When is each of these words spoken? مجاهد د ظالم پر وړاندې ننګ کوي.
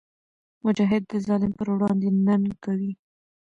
مجاهد 0.65 1.03
د 1.11 1.13
ظالم 1.25 1.51
پر 1.57 1.67
وړاندې 1.73 2.07
ننګ 2.27 2.47
کوي. 2.65 2.91